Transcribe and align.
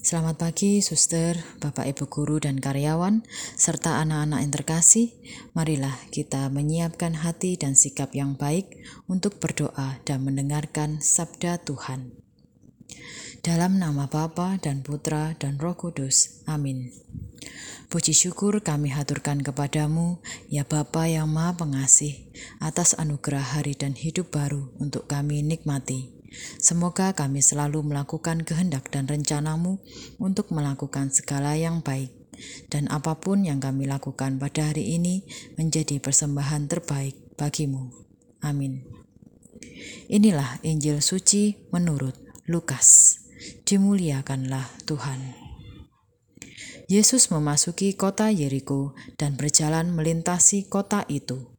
Selamat 0.00 0.40
pagi, 0.40 0.80
suster, 0.80 1.36
bapak, 1.60 1.92
ibu 1.92 2.08
guru, 2.08 2.40
dan 2.40 2.56
karyawan, 2.56 3.20
serta 3.52 4.00
anak-anak 4.00 4.40
yang 4.40 4.52
terkasih. 4.56 5.12
Marilah 5.52 5.92
kita 6.08 6.48
menyiapkan 6.48 7.20
hati 7.20 7.60
dan 7.60 7.76
sikap 7.76 8.16
yang 8.16 8.32
baik 8.32 8.80
untuk 9.12 9.36
berdoa 9.36 10.00
dan 10.08 10.24
mendengarkan 10.24 11.04
sabda 11.04 11.60
Tuhan. 11.68 12.16
Dalam 13.40 13.80
nama 13.80 14.04
Bapa 14.04 14.60
dan 14.60 14.84
Putra 14.84 15.32
dan 15.40 15.56
Roh 15.56 15.72
Kudus. 15.72 16.44
Amin. 16.44 16.92
Puji 17.88 18.12
syukur 18.12 18.60
kami 18.60 18.92
haturkan 18.92 19.40
kepadamu, 19.40 20.20
ya 20.52 20.68
Bapa 20.68 21.08
yang 21.08 21.32
Maha 21.32 21.56
Pengasih, 21.56 22.20
atas 22.60 22.92
anugerah 22.92 23.40
hari 23.56 23.72
dan 23.72 23.96
hidup 23.96 24.28
baru 24.28 24.68
untuk 24.76 25.08
kami 25.08 25.40
nikmati. 25.40 26.12
Semoga 26.60 27.16
kami 27.16 27.40
selalu 27.40 27.80
melakukan 27.80 28.44
kehendak 28.44 28.92
dan 28.92 29.08
rencanamu 29.08 29.80
untuk 30.20 30.52
melakukan 30.52 31.08
segala 31.08 31.56
yang 31.56 31.80
baik, 31.80 32.12
dan 32.68 32.92
apa 32.92 33.16
pun 33.24 33.48
yang 33.48 33.56
kami 33.56 33.88
lakukan 33.88 34.36
pada 34.36 34.68
hari 34.68 35.00
ini 35.00 35.24
menjadi 35.56 35.96
persembahan 35.96 36.68
terbaik 36.68 37.16
bagimu. 37.40 37.88
Amin. 38.44 38.84
Inilah 40.12 40.60
Injil 40.60 41.00
suci 41.00 41.56
menurut 41.72 42.20
Lukas. 42.44 43.19
Dimuliakanlah 43.40 44.84
Tuhan. 44.84 45.32
Yesus 46.90 47.32
memasuki 47.32 47.96
kota 47.96 48.28
Yeriko 48.28 48.92
dan 49.16 49.40
berjalan 49.40 49.94
melintasi 49.96 50.68
kota 50.68 51.08
itu. 51.08 51.56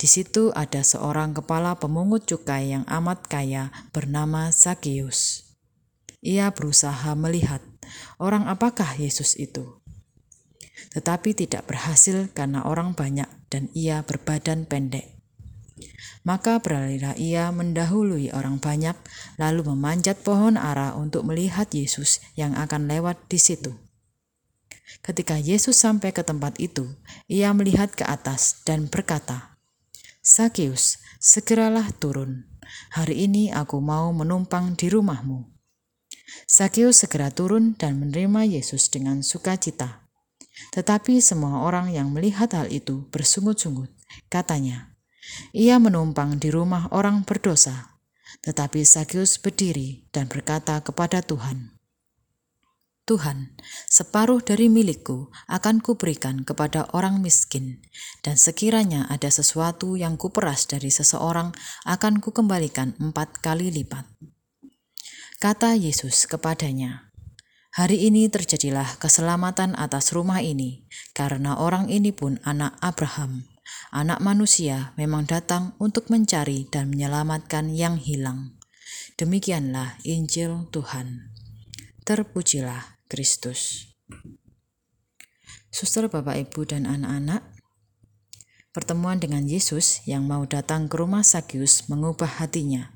Di 0.00 0.08
situ 0.08 0.54
ada 0.56 0.80
seorang 0.80 1.36
kepala 1.36 1.76
pemungut 1.76 2.24
cukai 2.24 2.72
yang 2.72 2.88
amat 2.88 3.28
kaya 3.28 3.68
bernama 3.92 4.48
Zakheus. 4.54 5.52
Ia 6.22 6.54
berusaha 6.54 7.12
melihat 7.18 7.60
orang 8.16 8.46
apakah 8.46 8.94
Yesus 8.94 9.34
itu. 9.36 9.82
Tetapi 10.96 11.34
tidak 11.34 11.68
berhasil 11.68 12.30
karena 12.32 12.64
orang 12.64 12.94
banyak 12.96 13.28
dan 13.50 13.68
ia 13.76 14.00
berbadan 14.06 14.64
pendek. 14.64 15.21
Maka 16.22 16.62
beralihlah 16.62 17.18
ia 17.18 17.50
mendahului 17.50 18.30
orang 18.30 18.62
banyak, 18.62 18.94
lalu 19.42 19.74
memanjat 19.74 20.22
pohon 20.22 20.54
ara 20.54 20.94
untuk 20.94 21.26
melihat 21.26 21.66
Yesus 21.74 22.22
yang 22.38 22.54
akan 22.54 22.86
lewat 22.86 23.18
di 23.26 23.42
situ. 23.42 23.74
Ketika 25.02 25.34
Yesus 25.34 25.82
sampai 25.82 26.14
ke 26.14 26.22
tempat 26.22 26.62
itu, 26.62 26.86
ia 27.26 27.50
melihat 27.50 27.90
ke 27.90 28.06
atas 28.06 28.62
dan 28.62 28.86
berkata, 28.86 29.58
Sakeus, 30.22 31.02
segeralah 31.18 31.90
turun. 31.98 32.46
Hari 32.94 33.26
ini 33.26 33.50
aku 33.50 33.82
mau 33.82 34.14
menumpang 34.14 34.78
di 34.78 34.86
rumahmu. 34.86 35.50
Sakeus 36.46 37.02
segera 37.02 37.34
turun 37.34 37.74
dan 37.74 37.98
menerima 37.98 38.46
Yesus 38.46 38.86
dengan 38.92 39.26
sukacita. 39.26 40.06
Tetapi 40.70 41.18
semua 41.18 41.64
orang 41.66 41.90
yang 41.90 42.14
melihat 42.14 42.54
hal 42.54 42.70
itu 42.70 43.08
bersungut-sungut. 43.10 43.90
Katanya, 44.28 44.91
ia 45.54 45.76
menumpang 45.82 46.40
di 46.40 46.48
rumah 46.52 46.90
orang 46.90 47.22
berdosa. 47.22 47.98
Tetapi 48.42 48.82
Sakeus 48.82 49.38
berdiri 49.38 50.08
dan 50.10 50.26
berkata 50.26 50.80
kepada 50.82 51.22
Tuhan, 51.22 51.82
Tuhan, 53.02 53.58
separuh 53.90 54.40
dari 54.40 54.70
milikku 54.70 55.28
akan 55.50 55.82
kuberikan 55.82 56.46
kepada 56.46 56.86
orang 56.94 57.18
miskin, 57.18 57.82
dan 58.22 58.38
sekiranya 58.38 59.10
ada 59.10 59.26
sesuatu 59.26 59.98
yang 59.98 60.14
kuperas 60.14 60.70
dari 60.70 60.86
seseorang, 60.88 61.50
akan 61.82 62.22
kukembalikan 62.22 62.94
empat 63.02 63.42
kali 63.42 63.74
lipat. 63.74 64.06
Kata 65.42 65.74
Yesus 65.74 66.30
kepadanya, 66.30 67.12
Hari 67.72 68.04
ini 68.06 68.28
terjadilah 68.28 69.00
keselamatan 69.00 69.74
atas 69.74 70.12
rumah 70.14 70.38
ini, 70.38 70.86
karena 71.16 71.56
orang 71.58 71.88
ini 71.88 72.12
pun 72.12 72.36
anak 72.44 72.76
Abraham. 72.84 73.51
Anak 73.92 74.24
manusia 74.24 74.96
memang 74.96 75.28
datang 75.28 75.76
untuk 75.76 76.08
mencari 76.08 76.64
dan 76.68 76.88
menyelamatkan 76.88 77.68
yang 77.72 78.00
hilang. 78.00 78.56
Demikianlah 79.20 80.00
Injil 80.08 80.68
Tuhan. 80.72 81.32
Terpujilah 82.02 82.98
Kristus. 83.06 83.92
Suster, 85.72 86.08
Bapak, 86.08 86.36
Ibu, 86.36 86.68
dan 86.68 86.84
anak-anak, 86.84 87.40
pertemuan 88.76 89.20
dengan 89.20 89.44
Yesus 89.48 90.04
yang 90.04 90.28
mau 90.28 90.44
datang 90.44 90.88
ke 90.88 91.00
rumah 91.00 91.24
Sakyus 91.24 91.88
mengubah 91.88 92.40
hatinya. 92.40 92.92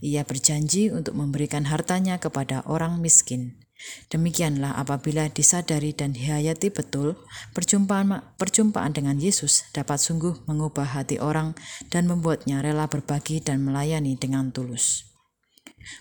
Ia 0.00 0.24
berjanji 0.24 0.92
untuk 0.92 1.16
memberikan 1.16 1.68
hartanya 1.68 2.16
kepada 2.16 2.62
orang 2.64 3.00
miskin. 3.00 3.60
Demikianlah 4.08 4.78
apabila 4.78 5.26
disadari 5.28 5.90
dan 5.90 6.14
dihayati 6.14 6.70
betul, 6.70 7.18
perjumpaan, 7.52 8.22
perjumpaan 8.38 8.94
dengan 8.94 9.18
Yesus 9.18 9.66
dapat 9.74 9.98
sungguh 9.98 10.46
mengubah 10.46 10.94
hati 10.94 11.18
orang 11.18 11.58
dan 11.90 12.06
membuatnya 12.06 12.62
rela 12.62 12.86
berbagi 12.86 13.42
dan 13.42 13.66
melayani 13.66 14.14
dengan 14.14 14.54
tulus. 14.54 15.10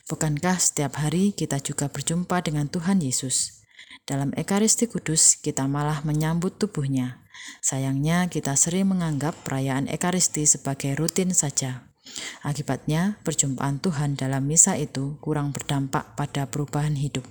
Bukankah 0.08 0.62
setiap 0.62 0.96
hari 1.02 1.36
kita 1.36 1.60
juga 1.60 1.92
berjumpa 1.92 2.40
dengan 2.46 2.72
Tuhan 2.72 3.04
Yesus? 3.04 3.66
Dalam 4.04 4.32
Ekaristi 4.36 4.88
Kudus, 4.88 5.40
kita 5.40 5.68
malah 5.68 6.04
menyambut 6.04 6.60
tubuhnya. 6.60 7.24
Sayangnya, 7.60 8.28
kita 8.32 8.56
sering 8.56 8.92
menganggap 8.92 9.36
perayaan 9.44 9.92
Ekaristi 9.92 10.48
sebagai 10.48 10.96
rutin 10.96 11.32
saja. 11.36 11.88
Akibatnya, 12.44 13.20
perjumpaan 13.24 13.80
Tuhan 13.80 14.20
dalam 14.20 14.44
misa 14.44 14.76
itu 14.76 15.20
kurang 15.24 15.56
berdampak 15.56 16.20
pada 16.20 16.48
perubahan 16.48 17.00
hidup. 17.00 17.24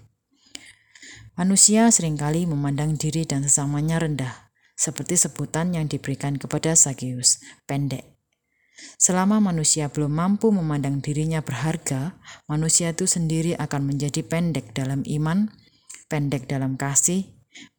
Manusia 1.32 1.88
sering 1.88 2.20
kali 2.20 2.44
memandang 2.44 2.92
diri 3.00 3.24
dan 3.24 3.48
sesamanya 3.48 4.04
rendah, 4.04 4.52
seperti 4.76 5.16
sebutan 5.16 5.72
yang 5.72 5.88
diberikan 5.88 6.36
kepada 6.36 6.76
Sageus, 6.76 7.40
pendek. 7.64 8.04
Selama 9.00 9.40
manusia 9.40 9.88
belum 9.88 10.12
mampu 10.12 10.52
memandang 10.52 11.00
dirinya 11.00 11.40
berharga, 11.40 12.20
manusia 12.52 12.92
itu 12.92 13.08
sendiri 13.08 13.56
akan 13.56 13.88
menjadi 13.88 14.20
pendek 14.20 14.76
dalam 14.76 15.00
iman, 15.08 15.48
pendek 16.12 16.52
dalam 16.52 16.76
kasih, 16.76 17.24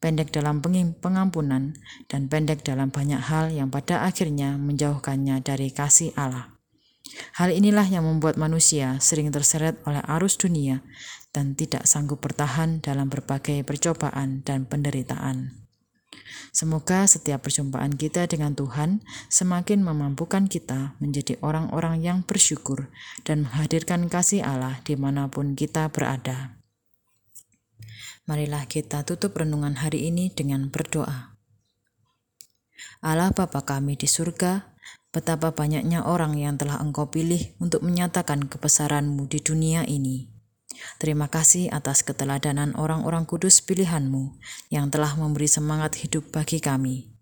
pendek 0.02 0.34
dalam 0.34 0.58
pengampunan, 0.98 1.78
dan 2.10 2.26
pendek 2.26 2.66
dalam 2.66 2.90
banyak 2.90 3.22
hal 3.22 3.54
yang 3.54 3.70
pada 3.70 4.02
akhirnya 4.02 4.58
menjauhkannya 4.58 5.38
dari 5.46 5.70
kasih 5.70 6.10
Allah. 6.18 6.53
Hal 7.36 7.52
inilah 7.52 7.84
yang 7.84 8.08
membuat 8.08 8.40
manusia 8.40 8.96
sering 8.98 9.28
terseret 9.28 9.76
oleh 9.84 10.00
arus 10.16 10.40
dunia 10.40 10.80
dan 11.36 11.52
tidak 11.52 11.84
sanggup 11.84 12.24
bertahan 12.24 12.80
dalam 12.80 13.12
berbagai 13.12 13.60
percobaan 13.66 14.40
dan 14.46 14.64
penderitaan. 14.64 15.64
Semoga 16.54 17.02
setiap 17.10 17.42
perjumpaan 17.42 17.98
kita 17.98 18.30
dengan 18.30 18.54
Tuhan 18.54 19.02
semakin 19.26 19.82
memampukan 19.82 20.46
kita 20.46 20.94
menjadi 21.02 21.34
orang-orang 21.42 21.98
yang 21.98 22.18
bersyukur 22.22 22.94
dan 23.26 23.42
menghadirkan 23.42 24.06
kasih 24.06 24.46
Allah 24.46 24.78
di 24.86 24.94
mana 24.94 25.26
pun 25.26 25.58
kita 25.58 25.90
berada. 25.90 26.62
Marilah 28.24 28.70
kita 28.70 29.02
tutup 29.02 29.34
renungan 29.36 29.82
hari 29.82 30.08
ini 30.08 30.30
dengan 30.30 30.70
berdoa. 30.70 31.36
Allah 33.04 33.34
Bapa 33.36 33.60
kami 33.66 34.00
di 34.00 34.08
surga, 34.08 34.73
betapa 35.14 35.54
banyaknya 35.54 36.02
orang 36.02 36.34
yang 36.34 36.58
telah 36.58 36.82
Engkau 36.82 37.06
pilih 37.06 37.54
untuk 37.62 37.86
menyatakan 37.86 38.50
kebesaran-Mu 38.50 39.30
di 39.30 39.38
dunia 39.38 39.86
ini. 39.86 40.34
Terima 40.98 41.30
kasih 41.30 41.70
atas 41.70 42.02
keteladanan 42.02 42.74
orang-orang 42.74 43.22
kudus 43.22 43.62
pilihanmu 43.62 44.34
yang 44.74 44.90
telah 44.90 45.14
memberi 45.14 45.46
semangat 45.46 46.02
hidup 46.02 46.34
bagi 46.34 46.58
kami. 46.58 47.14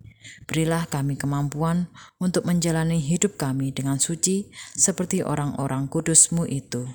Berilah 0.48 0.88
kami 0.88 1.20
kemampuan 1.20 1.92
untuk 2.16 2.48
menjalani 2.48 2.96
hidup 2.96 3.36
kami 3.36 3.74
dengan 3.74 4.00
suci 4.00 4.48
seperti 4.72 5.20
orang-orang 5.20 5.92
kudusmu 5.92 6.48
itu. 6.48 6.88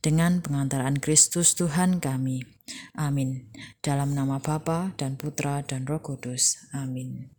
Dengan 0.00 0.40
pengantaran 0.40 0.96
Kristus 0.96 1.52
Tuhan 1.58 1.98
kami. 2.00 2.46
Amin. 2.96 3.52
Dalam 3.84 4.16
nama 4.16 4.40
Bapa 4.40 4.96
dan 4.96 5.20
Putra 5.20 5.62
dan 5.62 5.84
Roh 5.84 6.00
Kudus. 6.00 6.56
Amin. 6.72 7.35